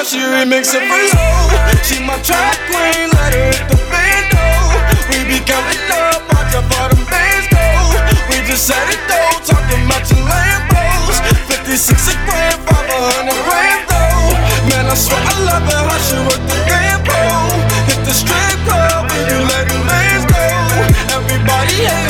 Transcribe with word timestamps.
how 0.00 0.06
she 0.08 0.16
remix 0.16 0.72
it 0.72 0.80
for 0.88 0.96
low. 1.12 1.60
She 1.84 2.00
my 2.00 2.16
trap 2.24 2.56
queen, 2.72 3.12
let 3.20 3.36
her 3.36 3.52
hit 3.52 3.68
the 3.68 3.76
bando. 3.92 4.48
We 5.12 5.28
be 5.28 5.36
counting 5.44 5.92
up, 5.92 6.24
watch 6.32 6.56
out 6.56 6.64
for 6.72 6.88
them 6.88 7.04
bands 7.04 7.44
go. 7.52 7.60
We 8.32 8.40
just 8.48 8.64
said 8.64 8.80
it 8.88 9.02
though, 9.04 9.44
talking 9.44 9.84
about 9.84 10.08
your 10.08 10.24
Lambos. 10.24 11.20
56 11.52 11.92
a 11.92 12.16
grand, 12.24 12.64
500 12.64 13.44
grand 13.44 13.82
though. 13.92 14.72
Man, 14.72 14.88
I 14.88 14.96
swear 14.96 15.20
I 15.20 15.36
love 15.44 15.68
her, 15.68 15.82
how 15.84 16.00
she 16.00 16.16
work 16.24 16.42
the 16.48 16.56
Lambo. 16.64 17.20
Hit 17.84 18.00
the 18.08 18.14
strip 18.16 18.56
club, 18.64 19.04
and 19.04 19.24
you 19.28 19.40
let 19.52 19.68
the 19.68 19.78
lanes 19.84 20.24
go. 20.32 20.48
Everybody 21.12 21.76
hate 21.84 22.09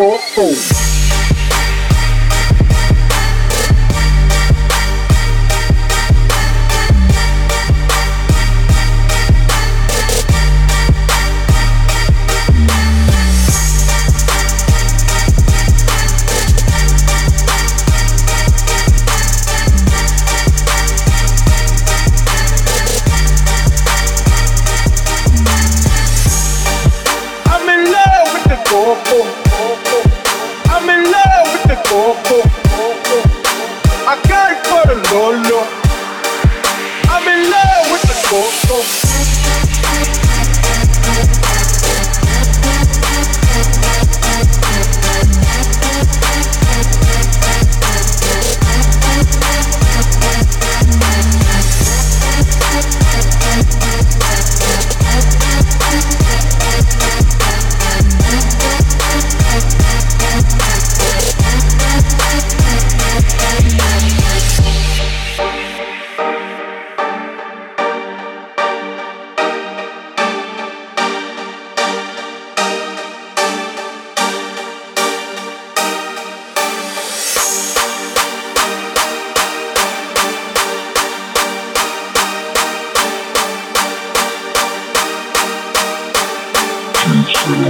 Coco. 0.00 0.89
I'm 87.60 87.68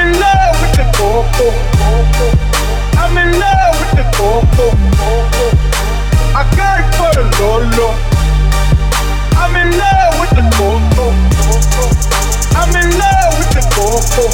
in 0.00 0.16
love 0.18 0.56
with 0.56 0.72
the 0.72 0.88
coco. 0.96 1.52
I'm 2.96 3.18
in 3.18 3.38
love 3.38 3.76
with 3.76 3.92
the 4.00 4.04
coco. 4.16 4.72
I 6.32 6.48
got 6.56 6.80
it 6.80 6.88
for 6.96 7.12
the 7.12 7.28
lolo. 7.36 7.92
I'm 9.36 9.52
in 9.60 9.76
love 9.76 10.16
with 10.20 10.32
the. 10.40 10.40
I'm 12.56 12.72
in 12.80 12.88
love 12.96 13.36
with 13.36 13.52
the 13.52 13.60
coco. 13.68 14.24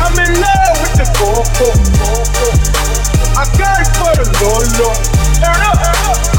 I'm 0.00 0.16
in 0.24 0.32
love 0.40 0.80
with 0.80 0.94
the 0.96 1.04
coco. 1.20 1.68
I 3.36 3.44
got 3.58 3.76
it 3.76 3.92
for 4.00 4.16
the 4.16 4.24
lolo. 4.40 4.88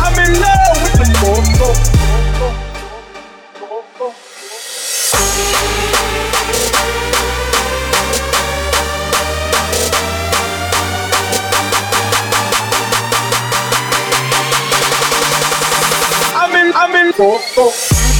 I'm 0.01 0.17
in 0.17 0.33
love 0.41 0.73
with 0.81 0.93
the. 0.97 1.05
I'm 16.73 16.95
in, 16.95 16.97
I'm 16.97 17.07
in 17.07 17.13
coco. 17.13 18.14